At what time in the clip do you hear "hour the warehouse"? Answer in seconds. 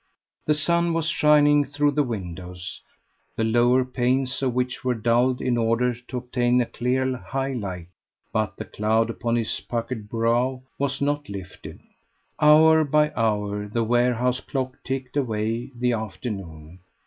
13.15-14.39